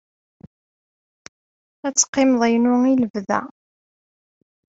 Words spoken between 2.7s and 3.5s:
i lebda.